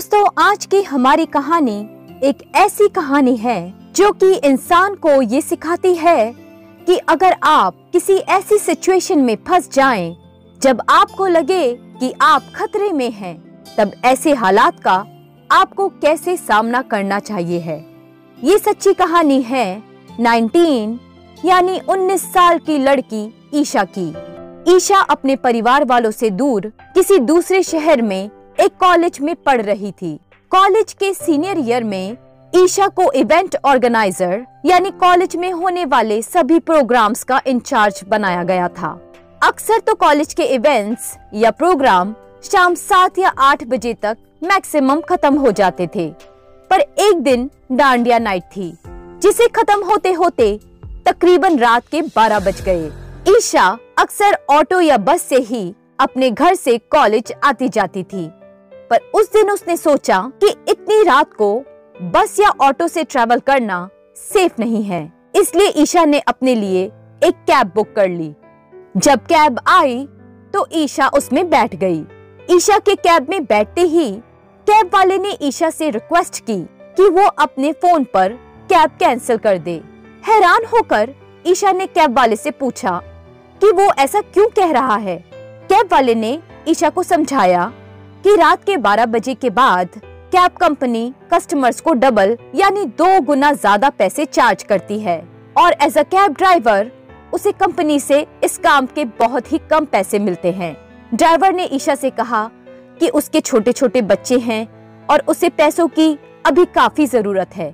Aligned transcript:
दोस्तों 0.00 0.26
आज 0.38 0.66
की 0.66 0.82
हमारी 0.82 1.26
कहानी 1.26 1.78
एक 2.22 2.52
ऐसी 2.54 2.88
कहानी 2.88 3.36
है 3.36 3.74
जो 3.96 4.12
कि 4.12 4.32
इंसान 4.34 4.94
को 4.94 5.22
ये 5.22 5.40
सिखाती 5.40 5.94
है 5.94 6.32
कि 6.86 6.96
अगर 6.96 7.36
आप 7.42 7.90
किसी 7.92 8.12
ऐसी 8.12 8.58
सिचुएशन 8.58 9.18
में 9.18 9.36
फंस 9.48 9.70
जाएँ, 9.72 10.16
जब 10.62 10.82
आपको 10.88 11.26
लगे 11.26 11.74
कि 11.74 12.12
आप 12.22 12.42
खतरे 12.56 12.92
में 12.92 13.10
हैं, 13.10 13.64
तब 13.78 13.92
ऐसे 14.04 14.34
हालात 14.34 14.80
का 14.80 15.06
आपको 15.50 15.88
कैसे 15.88 16.36
सामना 16.36 16.82
करना 16.82 17.18
चाहिए 17.18 17.58
है? 17.58 17.86
ये 18.44 18.58
सच्ची 18.58 18.94
कहानी 18.94 19.42
है 19.42 19.82
19 20.20 20.98
यानी 21.44 21.80
19 21.80 22.22
साल 22.22 22.58
की 22.58 22.78
लड़की 22.78 23.50
ईशा 23.54 23.86
की। 23.98 24.14
ईशा 24.76 25.00
अपने 25.00 25.36
परिवार 25.36 25.84
वालों 25.84 26.10
से 26.10 26.30
दूर 26.30 26.72
किसी 26.94 27.18
दूसरे 27.18 27.62
शहर 27.62 28.02
में 28.02 28.30
एक 28.60 28.72
कॉलेज 28.80 29.18
में 29.20 29.34
पढ़ 29.36 29.60
रही 29.62 29.90
थी। 29.92 30.18
कॉलेज 30.52 30.92
के 30.92 31.12
सीनियर 31.14 31.58
ईयर 31.58 31.84
में 31.84 32.16
ईशा 32.52 32.86
को 32.88 33.10
इवेंट 33.12 33.56
ऑर्गेनाइजर, 33.64 34.44
यानी 34.66 34.90
कॉलेज 35.00 35.36
में 35.36 35.50
होने 35.52 35.84
वाले 35.84 36.20
सभी 36.22 36.58
प्रोग्राम्स 36.60 37.22
का 37.24 37.40
इंचार्ज 37.46 38.00
बनाया 38.08 38.42
गया 38.44 38.66
था। 38.70 38.90
अक्सर 39.42 39.78
तो 39.78 39.94
कॉलेज 39.94 40.34
के 40.34 40.44
इवेंट्स 40.44 41.16
या 41.34 41.50
प्रोग्राम 41.50 42.14
शाम 42.44 42.74
सात 42.74 43.18
या 43.18 43.28
आठ 43.40 43.64
बजे 43.64 43.92
तक 44.02 44.16
मैक्सिमम 44.42 45.00
खत्म 45.00 45.34
हो 45.36 45.52
जाते 45.52 45.86
थे। 45.94 46.08
पर 46.70 46.80
एक 46.80 47.22
दिन 47.22 47.48
डांडिया 47.72 48.18
नाइट 48.18 48.42
थी, 48.56 48.72
जिसे 49.22 49.46
खत्म 49.50 49.84
होते 49.84 50.12
होते 50.12 50.58
तकरीबन 51.06 51.58
रात 51.58 51.86
के 51.86 52.02
बारह 52.16 52.40
बज 52.40 52.60
गए। 52.62 52.90
ईशा 53.28 53.66
अक्सर 53.98 54.36
ऑटो 54.50 54.80
या 54.80 54.96
बस 54.98 55.22
से 55.22 55.38
ही 55.40 55.72
अपने 56.00 56.30
घर 56.30 56.54
से 56.54 56.76
कॉलेज 56.90 57.32
आती 57.44 57.68
जाती 57.68 58.02
थी। 58.02 58.30
पर 58.90 58.98
उस 59.14 59.32
दिन 59.32 59.50
उसने 59.50 59.76
सोचा 59.76 60.20
कि 60.40 60.48
इतनी 60.68 61.02
रात 61.02 61.34
को 61.34 61.54
बस 62.02 62.36
या 62.40 62.50
ऑटो 62.60 62.88
से 62.88 63.04
ट्रेवल 63.04 63.40
करना 63.40 63.88
सेफ़ 64.16 64.52
नहीं 64.58 64.82
है। 64.82 65.12
इसलिए 65.36 65.72
ईशा 65.76 66.04
ने 66.04 66.20
अपने 66.20 66.54
लिए 66.54 66.84
एक 67.24 67.34
कैब 67.46 67.72
बुक 67.74 67.92
कर 67.96 68.08
ली। 68.08 68.34
जब 68.96 69.20
कैब 69.22 69.60
आई 69.66 70.06
तो 70.54 70.66
ईशा 70.72 71.08
उसमें 71.08 71.48
बैठ 71.50 71.74
गई। 71.74 72.04
ईशा 72.50 72.78
के 72.78 72.94
कैब 72.94 73.26
में 73.30 73.44
बैठते 73.44 73.80
ही 73.80 74.10
कैब 74.66 74.90
वाले 74.94 75.18
ने 75.18 75.36
ईशा 75.42 75.70
से 75.70 75.90
रिक्वेस्ट 75.90 76.40
की 76.40 76.60
कि 76.96 77.08
वो 77.08 77.26
अपने 77.38 77.72
फ़ोन 77.72 78.04
पर 78.04 78.32
कैब 78.70 78.90
कैंसिल 78.90 79.36
कर 79.36 79.58
दे। 79.58 79.82
हैरान 80.26 80.64
होकर 80.64 81.14
ईशा 81.46 81.72
ने 81.72 81.86
कैब 81.86 82.16
वाले 82.16 82.36
से 82.36 82.50
पूछा 82.50 83.00
कि 83.60 83.70
वो 83.72 83.92
ऐसा 83.98 84.20
क्यों 84.20 84.46
कह 84.48 84.72
रहा 84.72 84.96
है? 84.96 85.16
कैब 85.68 85.88
वाले 85.92 86.14
ने 86.14 86.38
ईशा 86.68 86.90
को 86.90 87.02
समझाया 87.02 87.72
कि 88.24 88.34
रात 88.36 88.64
के 88.64 88.76
12 88.78 89.06
बजे 89.06 89.34
के 89.34 89.50
बाद 89.50 90.00
कैब 90.32 90.56
कंपनी 90.60 91.12
कस्टमर्स 91.32 91.80
को 91.80 91.92
डबल 91.94 92.36
यानी 92.54 92.84
दो 92.98 93.20
गुना 93.20 93.52
ज़्यादा 93.52 93.90
पैसे 93.90 94.24
चार्ज 94.26 94.62
करती 94.62 94.98
है। 95.00 95.18
और 95.56 95.76
एज 95.82 95.96
अ 95.98 96.02
कैब 96.04 96.32
ड्राइवर 96.32 96.90
उसे 97.34 97.52
कंपनी 97.54 97.98
से 98.00 98.26
इस 98.44 98.58
काम 98.58 98.86
के 98.86 99.04
बहुत 99.18 99.52
ही 99.52 99.58
कम 99.70 99.84
पैसे 99.84 100.18
मिलते 100.18 100.52
हैं। 100.52 100.76
ड्राइवर 101.14 101.52
ने 101.52 101.68
ईशा 101.72 101.94
से 101.94 102.10
कहा 102.10 102.44
कि 103.00 103.08
उसके 103.10 103.40
छोटे 103.40 103.72
छोटे 103.72 104.02
बच्चे 104.04 104.38
हैं 104.38 104.66
और 105.08 105.24
उसे 105.28 105.48
पैसों 105.50 105.86
की 105.88 106.12
अभी 106.46 106.64
काफ़ी 106.74 107.06
ज़रूरत 107.06 107.56
है। 107.56 107.70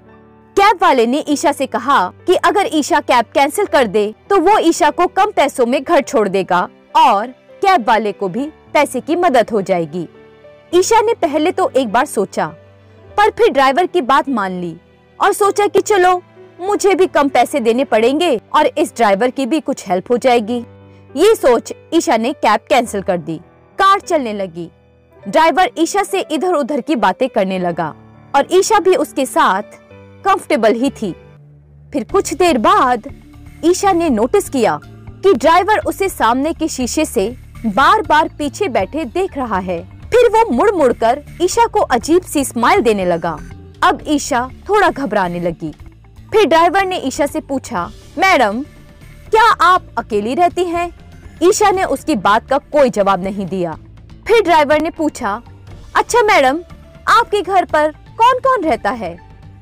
कैब 0.56 0.78
वाले 0.82 1.06
ने 1.06 1.24
ईशा 1.28 1.52
से 1.52 1.66
कहा 1.68 2.06
कि 2.26 2.34
अगर 2.36 2.68
ईशा 2.74 3.00
कैब 3.02 3.24
कैंसिल 3.34 3.66
कर 3.68 3.86
दे 3.88 4.12
तो 4.30 4.38
वो 4.40 4.58
ईशा 4.60 4.90
को 4.90 5.06
कम 5.08 5.30
पैसों 5.36 5.66
में 5.66 5.82
घर 5.82 6.00
छोड़ 6.02 6.28
देगा 6.28 6.68
और 6.98 7.26
कैब 7.62 7.88
वाले 7.88 8.12
को 8.12 8.28
भी 8.28 8.50
पैसे 8.74 9.00
की 9.00 9.16
मदद 9.16 9.50
हो 9.50 9.60
जाएगी। 9.62 10.08
ईशा 10.72 11.00
ने 11.00 11.12
पहले 11.14 11.50
तो 11.52 11.68
एक 11.70 11.88
बार 11.88 12.06
सोचा, 12.06 12.46
पर 13.08 13.30
फिर 13.30 13.50
ड्राइवर 13.50 13.86
की 13.86 14.00
बात 14.02 14.28
मान 14.28 14.60
ली 14.60 14.76
और 15.20 15.32
सोचा 15.32 15.66
कि 15.66 15.80
चलो, 15.80 16.22
मुझे 16.60 16.94
भी 16.94 17.06
कम 17.06 17.28
पैसे 17.28 17.60
देने 17.60 17.84
पड़ेंगे 17.84 18.36
और 18.54 18.66
इस 18.68 18.94
ड्राइवर 18.96 19.30
की 19.30 19.46
भी 19.46 19.60
कुछ 19.60 19.88
हेल्प 19.88 20.10
हो 20.10 20.16
जाएगी। 20.16 20.58
ये 21.16 21.34
सोच 21.34 21.72
ईशा 21.94 22.16
ने 22.16 22.32
कैब 22.34 22.60
कैंसिल 22.68 23.02
कर 23.02 23.18
दी। 23.18 23.36
कार 23.78 24.00
चलने 24.00 24.32
लगी। 24.32 24.68
ड्राइवर 25.22 25.70
ईशा 25.78 26.02
से 26.02 26.20
इधर 26.22 26.54
उधर 26.54 26.80
की 26.80 26.96
बातें 26.96 27.28
करने 27.28 27.58
लगा 27.58 27.94
और 28.34 28.48
ईशा 28.52 28.78
भी 28.80 28.94
उसके 28.96 29.26
साथ 29.26 29.62
कंफर्टेबल 30.24 30.74
ही 30.74 30.90
थी। 30.92 31.12
फिर 31.92 32.04
कुछ 32.12 32.34
देर 32.34 32.58
बाद 32.58 33.12
ईशा 33.64 33.92
ने 33.92 34.08
नोटिस 34.10 34.48
किया 34.48 34.78
कि 34.84 35.32
ड्राइवर 35.34 35.78
उसे 35.78 36.08
सामने 36.08 36.52
के 36.52 36.68
शीशे 36.68 37.04
से 37.04 37.28
बार 37.66 38.02
बार 38.02 38.28
पीछे 38.38 38.68
बैठे 38.68 39.04
देख 39.04 39.36
रहा 39.36 39.58
है। 39.58 39.84
फिर 40.06 40.28
वो 40.28 40.50
मुड़ 40.50 40.70
मुड़ 40.70 40.92
कर 40.92 41.22
ईशा 41.42 41.66
को 41.66 41.80
अजीब 41.80 42.22
सी 42.22 42.44
स्माइल 42.44 42.80
देने 42.80 43.04
लगा। 43.04 43.38
अब 43.82 44.04
ईशा 44.08 44.48
थोड़ा 44.68 44.88
घबराने 44.90 45.40
लगी। 45.40 45.72
फिर 46.32 46.46
ड्राइवर 46.46 46.86
ने 46.86 46.98
ईशा 46.98 47.26
से 47.26 47.40
पूछा, 47.40 47.84
मैडम, 48.18 48.62
क्या 49.30 49.44
आप 49.62 49.86
अकेली 49.98 50.34
रहती 50.34 50.64
हैं? 50.64 50.90
ईशा 51.42 51.70
ने 51.70 51.84
उसकी 51.84 52.14
बात 52.16 52.48
का 52.48 52.58
कोई 52.72 52.90
जवाब 52.90 53.24
नहीं 53.24 53.46
दिया। 53.46 53.76
फिर 54.26 54.42
ड्राइवर 54.42 54.82
ने 54.82 54.90
पूछा 54.90 55.40
अच्छा 55.96 56.22
मैडम, 56.22 56.60
आपके 57.08 57.42
घर 57.42 57.64
पर 57.64 57.90
कौन 58.18 58.38
कौन 58.38 58.64
रहता 58.64 58.90
है? 58.90 59.16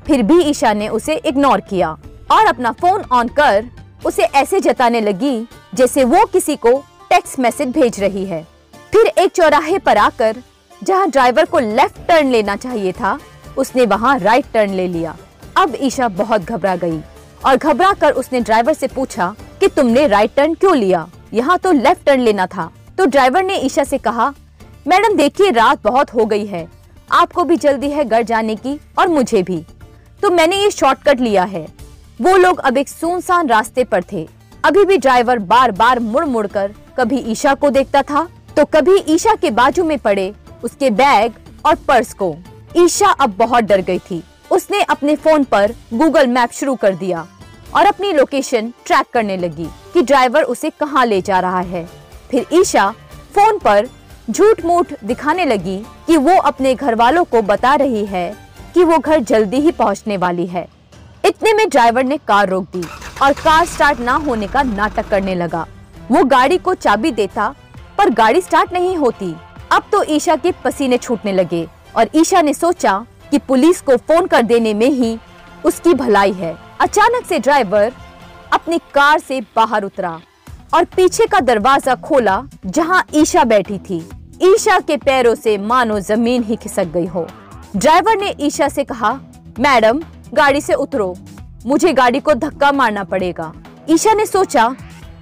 फिर 0.06 0.22
भी 0.22 0.40
ईशा 0.42 0.72
ने 0.72 0.88
उसे 0.88 1.14
इग्नोर 1.16 1.60
किया 1.60 1.90
और 2.32 2.46
अपना 2.46 2.72
फ़ोन 2.72 3.04
ऑन 3.12 3.28
कर 3.28 3.70
उसे 4.06 4.22
ऐसे 4.22 4.60
जताने 4.60 5.00
लगी, 5.00 5.46
जैसे 5.74 6.04
वो 6.04 6.24
किसी 6.24 6.56
को 6.56 6.78
टेक्स्ट 7.10 7.38
मैसेज 7.38 7.68
भेज 7.68 8.00
रही 8.00 8.24
है। 8.24 8.46
फिर 8.94 9.06
एक 9.06 9.30
चौराहे 9.32 9.78
पर 9.78 9.96
आकर, 9.96 10.36
जहाँ 10.82 11.08
ड्राइवर 11.10 11.44
को 11.44 11.58
लेफ़्ट 11.58 11.96
टर्न 12.08 12.30
लेना 12.30 12.54
चाहिए 12.56 12.92
था, 12.92 13.18
उसने 13.56 13.86
वहाँ 13.86 14.18
राइट 14.18 14.44
टर्न 14.52 14.74
ले 14.74 14.86
लिया। 14.88 15.16
अब 15.56 15.72
ईशा 15.80 16.08
बहुत 16.10 16.42
घबरा 16.42 16.74
गई 16.76 17.00
और 17.44 17.56
घबरा 17.56 17.92
कर 17.92 18.12
उसने 18.12 18.40
ड्राइवर 18.40 18.72
से 18.72 18.88
पूछा 18.88 19.34
कि 19.60 19.68
तुमने 19.68 20.06
राइट 20.06 20.34
टर्न 20.36 20.54
क्यों 20.54 20.76
लिया? 20.76 21.06
यहाँ 21.32 21.58
तो 21.58 21.72
लेफ़्ट 21.72 22.04
टर्न 22.06 22.20
लेना 22.20 22.46
था। 22.46 22.70
तो 22.98 23.06
ड्राइवर 23.06 23.42
ने 23.42 23.56
ईशा 23.56 23.84
से 23.84 23.98
कहा, 23.98 24.28
मैडम, 24.86 25.16
देखिए, 25.16 25.50
रात 25.50 25.82
बहुत 25.84 26.14
हो 26.14 26.26
गई 26.26 26.46
है। 26.46 26.66
आपको 27.12 27.44
भी 27.44 27.56
जल्दी 27.56 27.90
है 27.90 28.04
घर 28.04 28.22
जाने 28.22 28.56
की 28.56 28.78
और 28.98 29.08
मुझे 29.08 29.42
भी। 29.42 29.60
तो 30.22 30.30
मैंने 30.30 30.62
ये 30.62 30.70
शॉर्टकट 30.70 31.20
लिया 31.20 31.44
है। 31.46 31.66
वो 32.20 32.36
लोग 32.36 32.60
अब 32.60 32.78
एक 32.78 32.88
सुनसान 32.88 33.48
रास्ते 33.48 33.84
पर 33.84 34.04
थे। 34.12 34.26
अभी 34.64 34.84
भी 34.84 34.96
ड्राइवर 34.98 35.38
बार 35.40 35.72
बार 35.72 36.00
मुड़ 36.00 36.24
मुड़ 36.26 36.46
कर 36.46 36.74
कभी 36.98 37.18
ईशा 37.26 37.54
को 37.54 37.70
देखता 37.70 38.02
था 38.02 38.26
तो 38.56 38.64
कभी 38.64 38.96
ईशा 39.08 39.34
के 39.34 39.50
बाजू 39.50 39.84
में 39.84 39.98
पड़े 39.98 40.32
उसके 40.64 40.90
बैग 40.90 41.32
और 41.66 41.74
पर्स 41.88 42.12
को। 42.14 42.34
ईशा 42.76 43.08
अब 43.10 43.34
बहुत 43.38 43.64
डर 43.64 43.80
गई 43.80 43.98
थी। 44.00 44.22
उसने 44.50 44.82
अपने 44.82 45.16
फ़ोन 45.16 45.44
पर 45.44 45.72
गूगल 45.94 46.26
मैप 46.26 46.50
शुरू 46.50 46.74
कर 46.74 46.94
दिया 46.94 47.26
और 47.74 47.86
अपनी 47.86 48.12
लोकेशन 48.12 48.72
ट्रैक 48.86 49.06
करने 49.12 49.36
लगी 49.36 49.66
कि 49.94 50.02
ड्राइवर 50.02 50.42
उसे 50.44 50.70
कहाँ 50.70 51.04
ले 51.06 51.20
जा 51.22 51.40
रहा 51.40 51.60
है। 51.60 51.84
फिर 52.30 52.46
ईशा 52.52 52.88
फ़ोन 53.34 53.58
पर 53.58 53.88
झूठ 54.30 54.64
मूठ 54.64 54.92
दिखाने 55.04 55.44
लगी 55.44 55.76
कि 56.06 56.16
वो 56.16 56.36
अपने 56.42 56.74
घर 56.74 56.94
वालों 56.94 57.24
को 57.24 57.42
बता 57.42 57.74
रही 57.74 58.04
है 58.06 58.28
कि 58.74 58.84
वो 58.84 58.98
घर 58.98 59.20
जल्दी 59.22 59.60
ही 59.60 59.70
पहुँचने 59.72 60.16
वाली 60.16 60.46
है। 60.46 60.66
इतने 61.24 61.52
में 61.52 61.68
ड्राइवर 61.68 62.04
ने 62.04 62.16
कार 62.18 62.48
रोक 62.48 62.64
दी 62.72 62.84
और 63.22 63.32
कार 63.34 63.66
स्टार्ट 63.66 64.00
ना 64.00 64.14
होने 64.16 64.46
का 64.46 64.62
नाटक 64.62 65.08
करने 65.08 65.34
लगा। 65.34 65.66
वो 66.10 66.24
गाड़ी 66.26 66.58
को 66.58 66.74
चाबी 66.76 67.10
देता 67.12 67.54
पर 67.98 68.10
गाड़ी 68.10 68.40
स्टार्ट 68.40 68.72
नहीं 68.72 68.96
होती। 68.96 69.34
अब 69.72 69.82
तो 69.92 70.02
ईशा 70.04 70.36
के 70.36 70.52
पसीने 70.64 70.98
छूटने 70.98 71.32
लगे 71.32 71.66
और 71.96 72.08
ईशा 72.16 72.42
ने 72.42 72.54
सोचा 72.54 72.98
कि 73.30 73.38
पुलिस 73.38 73.80
को 73.80 73.96
फ़ोन 73.98 74.26
कर 74.26 74.42
देने 74.42 74.74
में 74.74 74.88
ही 74.88 75.16
उसकी 75.64 75.94
भलाई 75.94 76.32
है। 76.32 76.56
अचानक 76.80 77.26
से 77.26 77.38
ड्राइवर 77.38 77.92
अपनी 78.52 78.78
कार 78.94 79.18
से 79.18 79.40
बाहर 79.56 79.84
उतरा 79.84 80.18
और 80.74 80.84
पीछे 80.96 81.26
का 81.26 81.40
दरवाज़ा 81.40 81.94
खोला 81.94 82.42
जहाँ 82.66 83.04
ईशा 83.14 83.44
बैठी 83.44 83.78
थी। 83.80 83.98
ईशा 84.42 84.78
के 84.80 84.96
पैरों 84.96 85.34
से 85.34 85.56
मानो 85.58 85.98
ज़मीन 86.00 86.42
ही 86.42 86.56
खिसक 86.56 86.86
गई 86.86 87.06
हो। 87.06 87.26
ड्राइवर 87.76 88.16
ने 88.16 88.34
ईशा 88.40 88.68
से 88.68 88.84
कहा, 88.84 89.12
मैडम, 89.60 90.02
गाड़ी 90.34 90.60
से 90.60 90.74
उतरो। 90.74 91.14
मुझे 91.66 91.92
गाड़ी 91.92 92.20
को 92.20 92.34
धक्का 92.34 92.72
मारना 92.72 93.04
पड़ेगा। 93.04 93.52
ईशा 93.90 94.12
ने 94.14 94.26
सोचा 94.26 94.74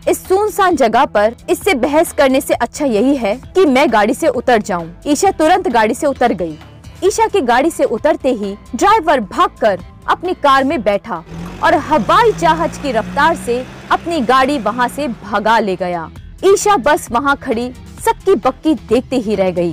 इस 0.09 0.23
सुनसान 0.29 0.77
जगह 0.77 1.05
पर 1.07 1.35
इससे 1.51 1.75
बहस 1.75 2.13
करने 2.13 2.41
से 2.41 2.55
अच्छा 2.55 2.87
यही 2.87 3.15
है 3.17 3.35
कि 3.55 3.65
मैं 3.67 3.91
गाड़ी 3.93 4.15
से 4.15 4.29
उतर 4.29 4.63
जाऊँ। 4.63 4.89
ईशा 5.07 5.31
तुरंत 5.31 5.69
गाड़ी 5.69 5.95
से 5.95 6.07
उतर 6.07 6.33
गई। 6.33 6.57
ईशा 7.05 7.27
की 7.27 7.41
गाड़ी 7.41 7.71
से 7.71 7.85
उतरते 7.87 8.33
ही 8.33 8.55
ड्राइवर 8.75 9.21
भागकर 9.21 9.81
अपनी 10.09 10.35
कार 10.35 10.65
में 10.65 10.83
बैठा 10.83 11.23
और 11.65 11.75
हवाई 11.89 12.33
जहाज़ 12.33 12.81
की 12.83 12.93
रफ्तार 12.93 13.37
से 13.37 13.65
अपनी 13.93 14.21
गाड़ी 14.23 14.59
वहाँ 14.59 14.89
से 14.89 15.07
भगा 15.09 15.59
ले 15.59 15.77
गया 15.77 16.09
ईशा 16.45 16.77
बस 16.87 17.11
वहाँ 17.13 17.37
खड़ी 17.37 17.71
सक्की 18.05 18.35
बक्की 18.47 18.75
देखते 18.89 19.17
ही 19.17 19.35
रह 19.35 19.51
गई 19.51 19.73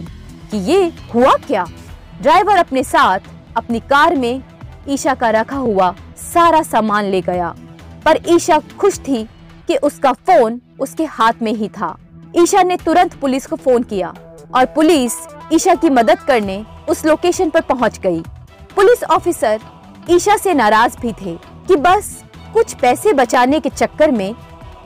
कि 0.51 0.57
ये 0.71 0.91
हुआ 1.13 1.35
क्या 1.47 1.65
ड्राइवर 2.21 2.57
अपने 2.57 2.83
साथ 2.83 3.19
अपनी 3.57 3.79
कार 3.89 4.15
में 4.15 4.41
ईशा 4.89 5.13
का 5.13 5.29
रखा 5.29 5.57
हुआ 5.57 5.93
सारा 6.23 6.61
सामान 6.63 7.05
ले 7.05 7.21
गया 7.21 7.53
पर 8.05 8.19
ईशा 8.29 8.59
खुश 8.79 8.99
थी 8.99 9.27
कि 9.69 9.75
उसका 9.77 10.11
फ़ोन 10.11 10.59
उसके 10.79 11.05
हाथ 11.05 11.41
में 11.41 11.51
ही 11.53 11.67
था। 11.69 11.95
ईशा 12.35 12.61
ने 12.63 12.75
तुरंत 12.77 13.13
पुलिस 13.13 13.45
को 13.47 13.55
फ़ोन 13.55 13.83
किया 13.83 14.13
और 14.55 14.65
पुलिस 14.65 15.13
ईशा 15.53 15.75
की 15.75 15.89
मदद 15.89 16.19
करने 16.19 16.63
उस 16.89 17.05
लोकेशन 17.05 17.49
पर 17.49 17.61
पहुँच 17.61 17.99
गई। 17.99 18.21
पुलिस 18.75 19.03
ऑफिसर 19.03 19.59
ईशा 20.09 20.37
से 20.37 20.53
नाराज़ 20.53 20.97
भी 21.01 21.11
थे 21.11 21.35
कि 21.67 21.75
बस 21.75 22.23
कुछ 22.53 22.73
पैसे 22.73 23.13
बचाने 23.13 23.59
के 23.59 23.69
चक्कर 23.69 24.11
में 24.11 24.33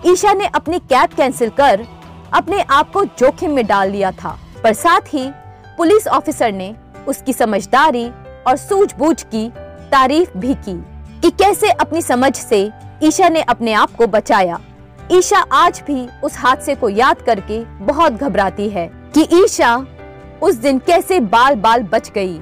ईशा 0.05 0.33
ने 0.33 0.47
अपनी 0.55 0.79
कैब 0.79 1.09
कैंसिल 1.09 1.49
कर 1.49 1.85
अपने 2.33 2.61
आप 2.61 2.91
को 2.91 3.03
जोखिम 3.05 3.51
में 3.51 3.65
डाल 3.67 3.91
लिया 3.91 4.11
था। 4.13 4.37
पर 4.63 4.73
साथ 4.73 5.13
ही 5.13 5.29
पुलिस 5.77 6.07
ऑफिसर 6.07 6.51
ने 6.51 6.73
उसकी 7.07 7.33
समझदारी 7.33 8.07
और 8.47 8.57
सूझबूझ 8.57 9.21
की 9.23 9.49
तारीफ़ 9.91 10.37
भी 10.37 10.53
की 10.67 10.79
कि 11.21 11.29
कैसे 11.31 11.69
अपनी 11.71 12.01
समझ 12.01 12.35
से 12.35 12.69
ईशा 13.03 13.29
ने 13.29 13.41
अपने 13.41 13.73
आप 13.73 13.91
को 13.91 14.07
बचाया। 14.07 14.59
ईशा 15.13 15.39
आज 15.51 15.81
भी 15.87 16.07
उस 16.23 16.37
हादसे 16.37 16.73
को 16.75 16.87
याद 16.89 17.21
करके 17.21 17.59
बहुत 17.85 18.13
घबराती 18.13 18.67
है 18.69 18.87
कि 19.15 19.27
ईशा 19.35 19.75
उस 20.41 20.55
दिन 20.55 20.79
कैसे 20.87 21.19
बाल 21.33 21.55
बाल 21.55 21.83
बच 21.83 22.09
गई 22.11 22.37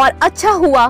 और 0.00 0.18
अच्छा 0.22 0.50
हुआ 0.52 0.86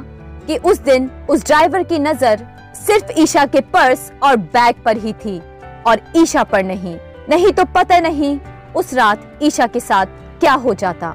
कि 0.47 0.57
उस 0.65 0.79
दिन 0.79 1.11
उस 1.31 1.45
ड्राइवर 1.47 1.83
की 1.83 1.99
नज़र 1.99 2.47
सिर्फ़ 2.77 3.13
ईशा 3.21 3.45
के 3.47 3.61
पर्स 3.75 4.11
और 4.23 4.37
बैग 4.55 4.83
पर 4.85 4.97
ही 4.97 5.13
थी 5.15 5.39
और 5.87 6.01
ईशा 6.17 6.45
पर 6.45 6.65
नहीं। 6.65 6.97
नहीं 7.31 7.53
तो 7.53 7.65
पता 7.75 8.01
नहीं 8.01 8.39
उस 8.77 8.95
रात 8.95 9.39
ईशा 9.43 9.67
के 9.67 9.81
साथ 9.81 10.07
क्या 10.41 10.55
हो 10.55 10.75
जाता। 10.75 11.15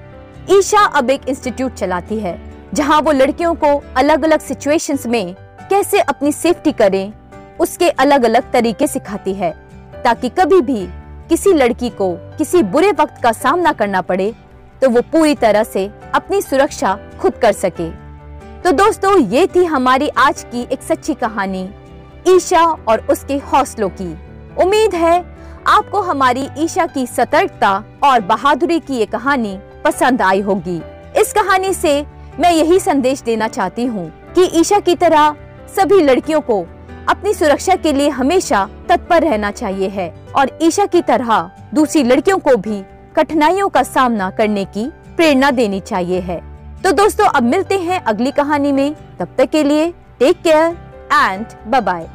ईशा 0.51 0.85
अब 0.87 1.09
एक 1.09 1.29
इंस्टीट्यूट 1.29 1.73
चलाती 1.73 2.19
है, 2.19 2.39
जहाँ 2.73 3.01
वो 3.01 3.11
लड़कियों 3.11 3.55
को 3.55 3.77
अलग 3.97 4.23
अलग 4.23 4.39
सिचुएशंस 4.41 5.07
में 5.07 5.35
कैसे 5.69 5.99
अपनी 5.99 6.31
सेफ्टी 6.33 6.71
करें, 6.73 7.13
उसके 7.59 7.89
अलग 7.89 8.23
अलग 8.25 8.51
तरीके 8.53 8.87
सिखाती 8.87 9.33
है। 9.33 9.53
ताकि 10.05 10.29
कभी 10.29 10.61
भी 10.61 10.87
किसी 11.29 11.53
लड़की 11.53 11.89
को 11.91 12.11
किसी 12.37 12.61
बुरे 12.63 12.91
वक्त 12.91 13.21
का 13.23 13.31
सामना 13.33 13.71
करना 13.73 14.01
पड़े 14.03 14.33
तो 14.81 14.89
वो 14.89 15.01
पूरी 15.11 15.35
तरह 15.35 15.63
से 15.65 15.85
अपनी 16.15 16.41
सुरक्षा 16.41 16.97
खुद 17.19 17.33
कर 17.33 17.51
सके। 17.53 17.89
तो 18.61 18.71
दोस्तों, 18.73 19.17
ये 19.19 19.47
थी 19.47 19.63
हमारी 19.65 20.07
आज 20.09 20.43
की 20.43 20.61
एक 20.63 20.81
सच्ची 20.83 21.13
कहानी, 21.13 21.69
ईशा 22.27 22.63
और 22.63 23.05
उसके 23.09 23.37
हौसलों 23.45 23.89
की। 23.91 24.11
उम्मीद 24.63 24.95
है 24.95 25.17
आपको 25.67 26.01
हमारी 26.01 26.47
ईशा 26.57 26.85
की 26.87 27.05
सतर्कता 27.07 27.71
और 28.03 28.21
बहादुरी 28.23 28.79
की 28.79 28.95
ये 28.95 29.05
कहानी 29.07 29.57
पसंद 29.83 30.21
आई 30.21 30.41
होगी। 30.41 30.81
इस 31.17 31.33
कहानी 31.33 31.73
से 31.73 31.99
मैं 32.39 32.51
यही 32.51 32.79
संदेश 32.79 33.21
देना 33.21 33.47
चाहती 33.47 33.85
हूँ 33.85 34.07
कि 34.35 34.49
ईशा 34.59 34.79
की 34.79 34.95
तरह 34.95 35.35
सभी 35.75 36.01
लड़कियों 36.01 36.41
को 36.41 36.65
अपनी 37.09 37.33
सुरक्षा 37.33 37.75
के 37.75 37.93
लिए 37.93 38.09
हमेशा 38.09 38.69
तत्पर 38.89 39.21
रहना 39.21 39.51
चाहिए 39.51 39.87
है। 39.89 40.13
और 40.35 40.59
ईशा 40.61 40.85
की 40.85 41.01
तरह 41.01 41.51
दूसरी 41.73 42.03
लड़कियों 42.03 42.37
को 42.37 42.55
भी 42.57 42.83
कठिनाइयों 43.15 43.69
का 43.69 43.83
सामना 43.83 44.29
करने 44.29 44.65
की 44.65 44.91
प्रेरणा 45.15 45.51
देनी 45.51 45.79
चाहिए 45.79 46.19
है। 46.19 46.41
तो 46.83 46.91
दोस्तों, 46.91 47.25
अब 47.25 47.43
मिलते 47.43 47.79
हैं 47.79 48.03
अगली 48.03 48.31
कहानी 48.31 48.71
में। 48.71 48.95
तब 49.19 49.27
तक 49.37 49.45
के 49.45 49.63
लिए 49.63 49.93
take 50.19 50.41
care 50.41 50.77
and 51.13 51.45
bye 51.67 51.81
bye 51.81 52.07